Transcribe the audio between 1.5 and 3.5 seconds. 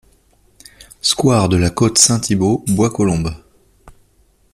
la Côte Saint-Thibault, Bois-Colombes